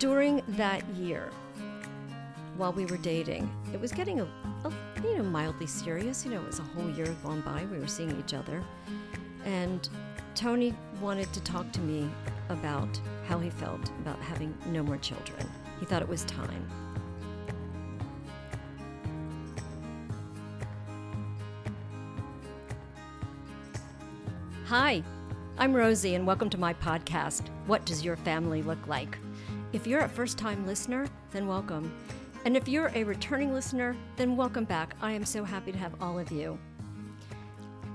[0.00, 1.28] During that year,
[2.56, 4.24] while we were dating, it was getting a,
[4.64, 4.72] a,
[5.04, 6.24] you know mildly serious.
[6.24, 7.66] You know, it was a whole year gone by.
[7.70, 8.64] We were seeing each other,
[9.44, 9.86] and
[10.34, 12.08] Tony wanted to talk to me
[12.48, 15.46] about how he felt about having no more children.
[15.80, 16.66] He thought it was time.
[24.64, 25.02] Hi,
[25.58, 29.18] I'm Rosie, and welcome to my podcast, What Does Your Family Look Like?
[29.72, 31.92] If you're a first time listener, then welcome.
[32.44, 34.96] And if you're a returning listener, then welcome back.
[35.00, 36.58] I am so happy to have all of you.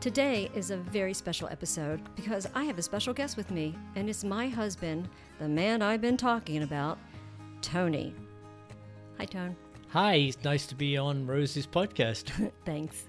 [0.00, 4.10] Today is a very special episode because I have a special guest with me, and
[4.10, 6.98] it's my husband, the man I've been talking about,
[7.62, 8.14] Tony.
[9.18, 9.54] Hi, Tone.
[9.90, 12.50] Hi, it's nice to be on Rose's podcast.
[12.64, 13.04] Thanks.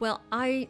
[0.00, 0.68] Well, I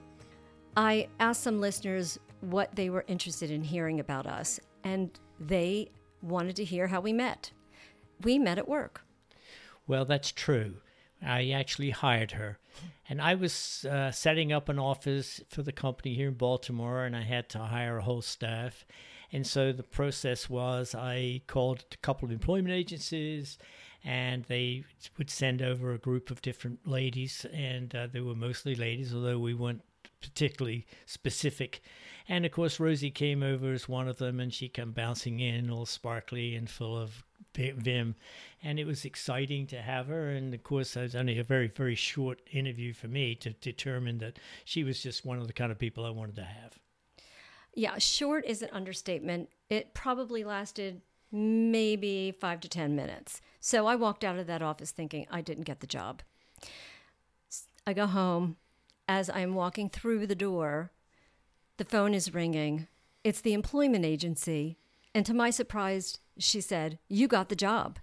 [0.77, 5.89] I asked some listeners what they were interested in hearing about us, and they
[6.25, 7.53] wanted to hear how we met.
[8.21, 9.03] We met at work.
[9.87, 10.77] Well, that's true.
[11.23, 12.59] I actually hired her.
[13.09, 17.15] And I was uh, setting up an office for the company here in Baltimore, and
[17.15, 18.87] I had to hire a whole staff.
[19.33, 23.59] And so the process was I called a couple of employment agencies,
[24.05, 24.85] and they
[25.19, 29.39] would send over a group of different ladies, and uh, they were mostly ladies, although
[29.39, 29.83] we weren't
[30.21, 31.83] particularly specific.
[32.29, 35.71] And of course, Rosie came over as one of them, and she came bouncing in,
[35.71, 37.25] all sparkly and full of
[37.55, 38.15] vim.
[38.63, 40.31] And it was exciting to have her.
[40.31, 44.19] And of course, it was only a very, very short interview for me to determine
[44.19, 46.79] that she was just one of the kind of people I wanted to have.
[47.75, 49.51] Yeah, short is an understatement.
[49.69, 51.03] It probably lasted
[51.33, 53.41] maybe five to 10 minutes.
[53.61, 56.23] So I walked out of that office thinking I didn't get the job.
[57.87, 58.57] I go home.
[59.07, 60.91] As I'm walking through the door,
[61.77, 62.87] the phone is ringing.
[63.23, 64.79] It's the employment agency.
[65.15, 67.99] And to my surprise, she said, You got the job.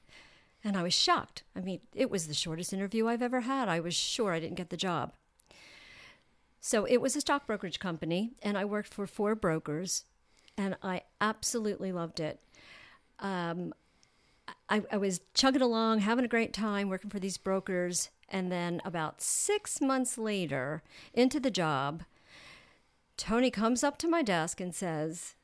[0.63, 1.43] And I was shocked.
[1.55, 3.67] I mean, it was the shortest interview I've ever had.
[3.67, 5.13] I was sure I didn't get the job.
[6.59, 10.05] So it was a stock brokerage company, and I worked for four brokers,
[10.55, 12.39] and I absolutely loved it.
[13.19, 13.73] Um,
[14.69, 18.09] I, I was chugging along, having a great time working for these brokers.
[18.31, 20.81] And then about six months later,
[21.13, 22.03] into the job,
[23.17, 25.35] Tony comes up to my desk and says,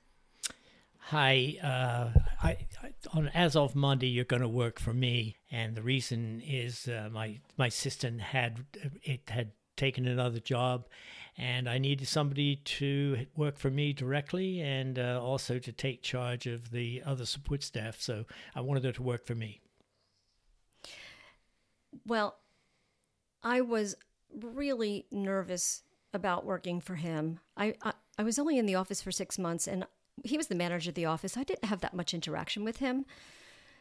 [1.09, 5.75] Hi, uh, I, I, on, as of Monday, you're going to work for me, and
[5.75, 8.65] the reason is uh, my my assistant had
[9.03, 10.85] it had taken another job,
[11.37, 16.45] and I needed somebody to work for me directly, and uh, also to take charge
[16.45, 18.01] of the other support staff.
[18.01, 19.61] So I wanted her to work for me.
[22.05, 22.37] Well,
[23.43, 23.95] I was
[24.33, 25.83] really nervous
[26.13, 27.39] about working for him.
[27.55, 29.85] I, I, I was only in the office for six months, and
[30.23, 31.37] he was the manager of the office.
[31.37, 33.05] I didn't have that much interaction with him.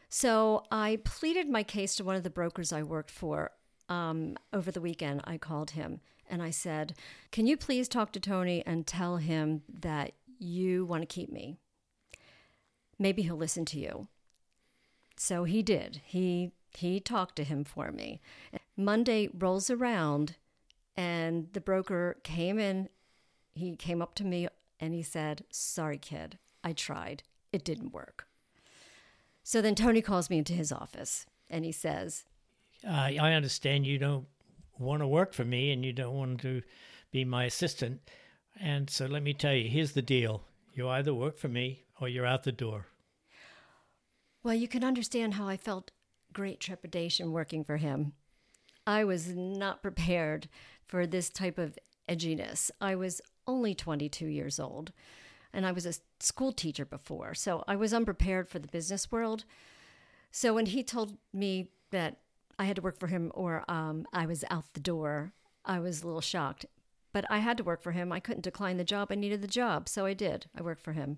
[0.09, 3.51] So I pleaded my case to one of the brokers I worked for.
[3.89, 6.95] Um, over the weekend, I called him and I said,
[7.31, 11.57] Can you please talk to Tony and tell him that you want to keep me?
[12.99, 14.07] Maybe he'll listen to you.
[15.15, 16.01] So he did.
[16.03, 18.21] He he talked to him for me.
[18.77, 20.35] Monday rolls around
[20.95, 22.89] and the broker came in.
[23.55, 24.47] He came up to me
[24.79, 27.23] and he said, Sorry, kid, I tried.
[27.51, 28.27] It didn't work.
[29.43, 32.25] So then Tony calls me into his office and he says,
[32.85, 34.27] uh, I understand you don't
[34.77, 36.61] want to work for me and you don't want to
[37.11, 38.01] be my assistant.
[38.59, 42.07] And so let me tell you here's the deal you either work for me or
[42.07, 42.85] you're out the door.
[44.43, 45.91] Well, you can understand how I felt
[46.33, 48.13] great trepidation working for him.
[48.87, 50.47] I was not prepared
[50.85, 51.77] for this type of
[52.07, 52.71] edginess.
[52.79, 54.93] I was only 22 years old
[55.53, 59.43] and I was a school teacher before, so I was unprepared for the business world.
[60.31, 62.17] So when he told me that
[62.57, 65.33] I had to work for him or um, I was out the door,
[65.65, 66.65] I was a little shocked.
[67.11, 68.11] But I had to work for him.
[68.11, 69.07] I couldn't decline the job.
[69.11, 70.45] I needed the job, so I did.
[70.57, 71.17] I worked for him.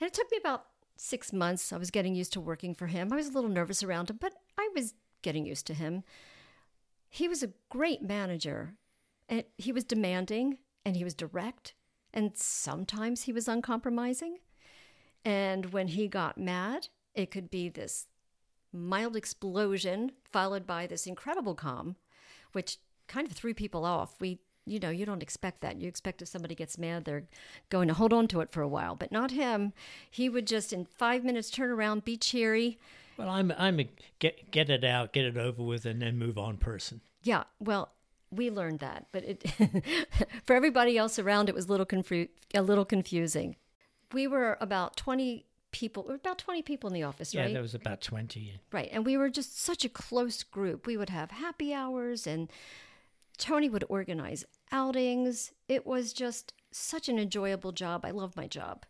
[0.00, 0.66] And it took me about
[0.96, 1.72] six months.
[1.72, 3.12] I was getting used to working for him.
[3.12, 6.02] I was a little nervous around him, but I was getting used to him.
[7.10, 8.74] He was a great manager,
[9.28, 11.74] and he was demanding, and he was direct,
[12.14, 14.38] and sometimes he was uncompromising.
[15.24, 18.06] And when he got mad, it could be this
[18.72, 21.96] mild explosion followed by this incredible calm,
[22.52, 22.78] which
[23.08, 24.20] kind of threw people off.
[24.20, 25.80] We, you know, you don't expect that.
[25.80, 27.26] You expect if somebody gets mad, they're
[27.68, 29.72] going to hold on to it for a while, but not him.
[30.08, 32.78] He would just in five minutes turn around, be cheery,
[33.20, 33.88] well, I'm I'm a
[34.18, 37.00] get get it out, get it over with, and then move on person.
[37.22, 37.92] Yeah, well,
[38.30, 39.44] we learned that, but it
[40.46, 43.56] for everybody else around, it was a little confu- a little confusing.
[44.12, 47.52] We were about 20 people, or about 20 people in the office, Yeah, right?
[47.52, 48.58] there was about 20.
[48.72, 48.88] Right.
[48.90, 50.86] And we were just such a close group.
[50.86, 52.50] We would have happy hours and
[53.38, 55.52] Tony would organize outings.
[55.68, 58.04] It was just such an enjoyable job.
[58.04, 58.84] I love my job.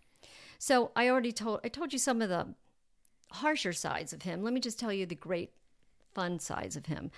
[0.58, 2.54] So I already told I told you some of the
[3.32, 4.42] harsher sides of him.
[4.42, 5.52] Let me just tell you the great
[6.14, 7.10] fun sides of him.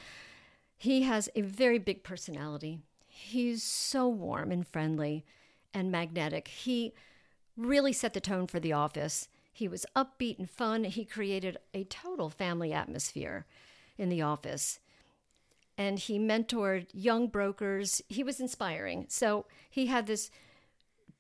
[0.77, 2.81] He has a very big personality.
[3.07, 5.25] He's so warm and friendly
[5.73, 6.49] and magnetic.
[6.49, 6.93] He
[7.57, 9.29] really set the tone for the office.
[9.53, 10.85] He was upbeat and fun.
[10.85, 13.47] He created a total family atmosphere
[13.99, 14.81] in the office.
[15.79, 18.03] And he mentored young brokers.
[18.09, 19.07] He was inspiring.
[19.09, 20.31] So he had this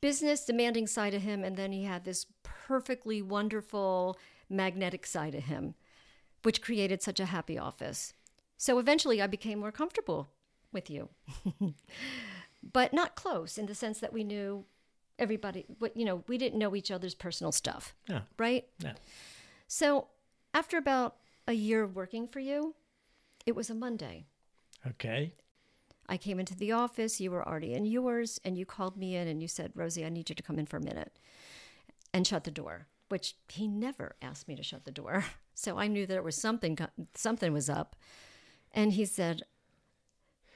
[0.01, 4.19] business demanding side of him, and then he had this perfectly wonderful
[4.53, 5.75] magnetic side of him,
[6.43, 8.15] which created such a happy office.
[8.57, 10.31] So eventually I became more comfortable
[10.73, 11.09] with you,
[12.63, 14.65] but not close in the sense that we knew
[15.19, 18.67] everybody, you know, we didn't know each other's personal stuff, No, right?
[18.79, 18.95] Yeah.
[19.69, 20.09] So
[20.55, 21.17] after about
[21.47, 22.75] a year of working for you,
[23.47, 24.27] it was a Monday.
[24.87, 25.35] Okay.
[26.09, 29.29] I came into the office, you were already in yours, and you called me in
[29.29, 31.17] and you said, Rosie, I need you to come in for a minute
[32.13, 35.25] and shut the door, which he never asked me to shut the door.
[35.55, 36.79] So I knew that it was something,
[37.15, 37.95] something was up.
[38.73, 39.43] And he said,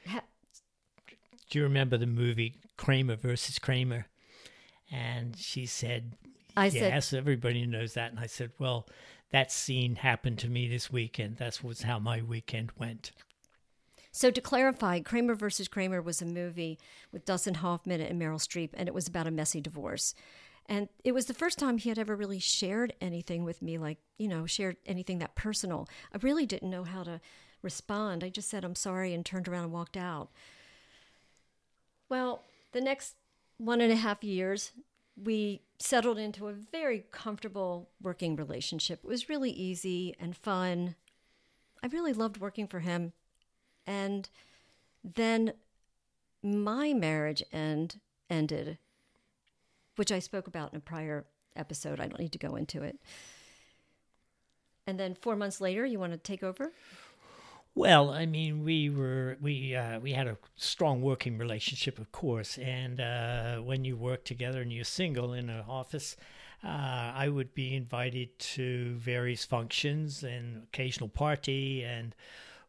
[0.08, 4.06] Do you remember the movie Kramer versus Kramer?
[4.90, 6.14] And she said,
[6.56, 8.10] I said- Yes, everybody knows that.
[8.10, 8.88] And I said, Well,
[9.32, 11.36] that scene happened to me this weekend.
[11.36, 13.12] That's was how my weekend went.
[14.12, 16.78] So to clarify, Kramer versus Kramer was a movie
[17.12, 20.14] with Dustin Hoffman and Meryl Streep, and it was about a messy divorce.
[20.68, 23.98] And it was the first time he had ever really shared anything with me, like,
[24.18, 25.88] you know, shared anything that personal.
[26.12, 27.20] I really didn't know how to
[27.62, 28.24] respond.
[28.24, 30.28] I just said, I'm sorry, and turned around and walked out.
[32.08, 32.42] Well,
[32.72, 33.14] the next
[33.58, 34.72] one and a half years,
[35.22, 39.00] we settled into a very comfortable working relationship.
[39.04, 40.96] It was really easy and fun.
[41.82, 43.12] I really loved working for him.
[43.86, 44.28] And
[45.04, 45.52] then
[46.42, 48.78] my marriage end ended,
[49.96, 51.26] which I spoke about in a prior
[51.56, 52.00] episode.
[52.00, 52.98] I don't need to go into it.
[54.86, 56.72] And then four months later, you want to take over?
[57.74, 62.56] Well, I mean, we were we uh, we had a strong working relationship, of course,
[62.56, 66.16] and uh, when you work together and you're single in an office,
[66.64, 66.68] uh,
[67.14, 71.84] I would be invited to various functions and occasional party.
[71.84, 72.14] And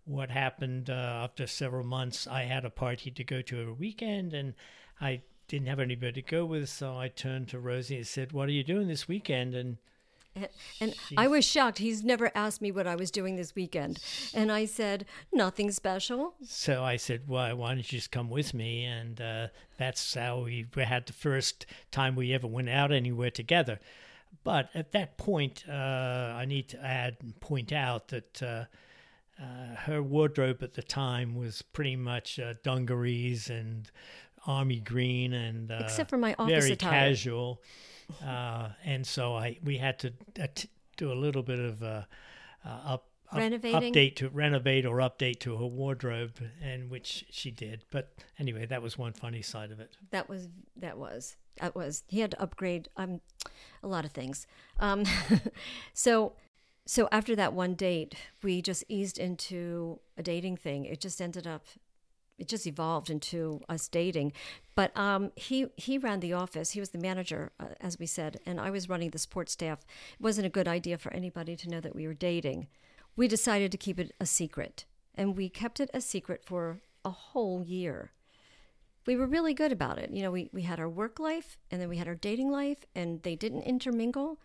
[0.03, 0.94] what happened uh,
[1.24, 4.56] after several months, I had a party to go to a weekend, and
[5.00, 8.49] I didn't have anybody to go with, so I turned to Rosie and said, "What
[8.49, 9.77] are you doing this weekend?" And
[10.79, 11.79] And, I was shocked.
[11.79, 13.99] He's never asked me what I was doing this weekend.
[14.33, 16.35] And I said, nothing special.
[16.44, 17.53] So I said, "Why?
[17.53, 19.47] Why don't you just come with me?" And uh,
[19.77, 23.79] that's how we, we had the first time we ever went out anywhere together.
[24.43, 28.65] But at that point, uh, I need to add and point out that uh,
[29.41, 33.89] uh, her wardrobe at the time was pretty much uh, dungarees and
[34.47, 37.09] army green and uh, Except for my office very attire.
[37.09, 37.61] casual.
[38.25, 42.03] Uh, and so I we had to uh, t- do a little bit of uh,
[42.65, 43.94] uh, up, up Renovating?
[43.94, 47.83] update to renovate or update to her wardrobe, and which she did.
[47.91, 49.97] But anyway, that was one funny side of it.
[50.11, 50.47] That was,
[50.77, 53.19] that was, that was, he had to upgrade um,
[53.83, 54.48] a lot of things.
[54.79, 55.03] Um,
[55.93, 56.33] so,
[56.86, 60.86] so after that one date, we just eased into a dating thing.
[60.86, 61.65] It just ended up,
[62.38, 64.34] it just evolved into us dating.
[64.75, 66.72] But um, he he ran the office.
[66.72, 69.79] He was the manager, uh, as we said, and I was running the support staff.
[70.13, 72.67] It wasn't a good idea for anybody to know that we were dating.
[73.15, 77.10] We decided to keep it a secret, and we kept it a secret for a
[77.10, 78.12] whole year
[79.08, 80.12] we were really good about it.
[80.12, 82.79] You know, we, we had our work life and then we had our dating life,
[82.94, 84.38] and they didn't intermingle.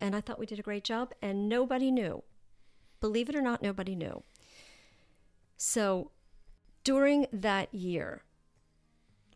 [0.00, 2.24] And I thought we did a great job, and nobody knew.
[3.00, 4.22] Believe it or not, nobody knew.
[5.56, 6.10] So
[6.86, 8.22] during that year,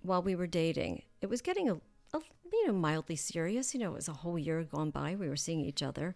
[0.02, 1.74] while we were dating, it was getting a,
[2.14, 2.20] a
[2.52, 3.74] you know mildly serious.
[3.74, 5.16] You know, it was a whole year gone by.
[5.16, 6.14] We were seeing each other,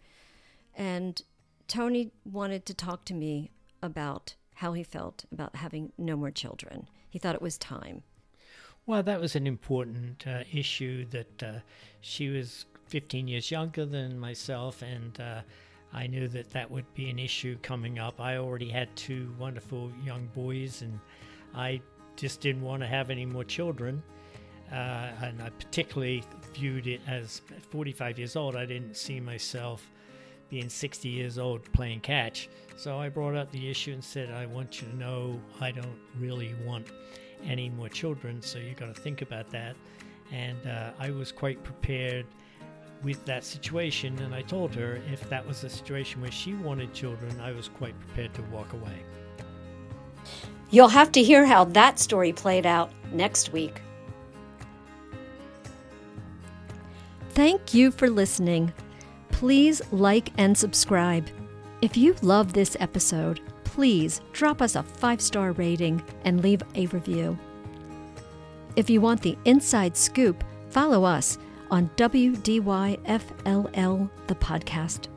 [0.76, 1.20] and
[1.66, 3.50] Tony wanted to talk to me
[3.82, 6.88] about how he felt about having no more children.
[7.10, 8.04] He thought it was time.
[8.86, 11.52] Well, that was an important uh, issue that uh,
[12.00, 15.40] she was 15 years younger than myself, and uh,
[15.94, 18.20] I knew that that would be an issue coming up.
[18.20, 20.98] I already had two wonderful young boys, and
[21.54, 21.80] I
[22.16, 24.02] just didn't want to have any more children.
[24.72, 29.88] Uh, and I particularly viewed it as 45 years old, I didn't see myself
[30.50, 32.48] being 60 years old playing catch.
[32.76, 35.98] So I brought up the issue and said, I want you to know I don't
[36.18, 36.88] really want
[37.44, 39.76] any more children, so you've got to think about that.
[40.32, 42.26] And uh, I was quite prepared
[43.04, 44.18] with that situation.
[44.20, 47.68] And I told her if that was a situation where she wanted children, I was
[47.68, 49.04] quite prepared to walk away.
[50.70, 53.80] You'll have to hear how that story played out next week.
[57.30, 58.72] Thank you for listening.
[59.30, 61.28] Please like and subscribe.
[61.82, 66.86] If you love this episode, please drop us a five star rating and leave a
[66.86, 67.38] review.
[68.76, 71.38] If you want the inside scoop, follow us
[71.70, 73.00] on WDYFLL,
[74.26, 75.08] the podcast.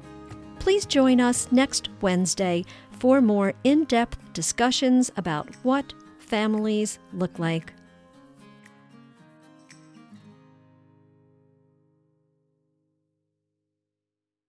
[0.60, 7.74] Please join us next Wednesday for more in depth discussions about what families look like.